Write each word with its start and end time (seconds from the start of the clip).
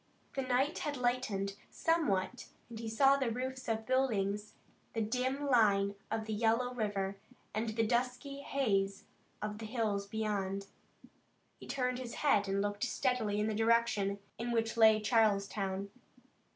The 0.33 0.41
night 0.41 0.79
had 0.79 0.97
lightened 0.97 1.55
somewhat 1.69 2.47
and 2.71 2.79
he 2.79 2.89
saw 2.89 3.17
the 3.17 3.29
roofs 3.29 3.67
of 3.67 3.85
buildings, 3.85 4.55
the 4.93 5.01
dim 5.03 5.45
line 5.47 5.93
of 6.09 6.25
the 6.25 6.33
yellow 6.33 6.73
river, 6.73 7.17
and 7.53 7.69
the 7.69 7.85
dusky 7.85 8.39
haze 8.39 9.03
of 9.43 9.61
hills 9.61 10.07
beyond. 10.07 10.65
He 11.59 11.67
turned 11.67 11.99
his 11.99 12.15
head 12.25 12.47
and 12.47 12.63
looked 12.63 12.83
steadily 12.83 13.39
in 13.39 13.45
the 13.45 13.53
direction 13.53 14.17
in 14.39 14.51
which 14.51 14.75
lay 14.75 14.99
Charleston. 14.99 15.91